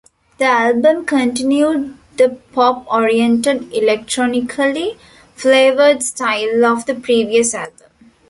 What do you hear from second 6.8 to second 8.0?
the previous album.